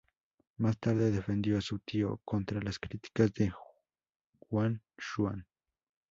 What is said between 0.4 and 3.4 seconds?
Más tarde, defendió a su tío contra las críticas